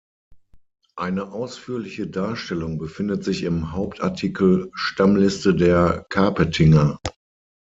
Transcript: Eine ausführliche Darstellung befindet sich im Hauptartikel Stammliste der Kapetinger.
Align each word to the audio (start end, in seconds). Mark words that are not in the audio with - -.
Eine 0.95 1.31
ausführliche 1.31 2.07
Darstellung 2.07 2.79
befindet 2.79 3.23
sich 3.23 3.43
im 3.43 3.71
Hauptartikel 3.71 4.71
Stammliste 4.73 5.53
der 5.53 6.07
Kapetinger. 6.09 6.97